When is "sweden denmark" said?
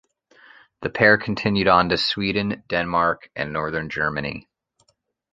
1.97-3.29